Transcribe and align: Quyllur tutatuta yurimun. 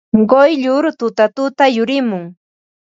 Quyllur 0.29 0.85
tutatuta 0.99 1.65
yurimun. 1.77 2.25